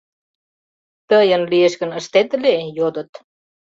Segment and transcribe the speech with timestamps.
[1.09, 3.11] —Тыйын лиеш гын, ыштет ыле?— йодыт.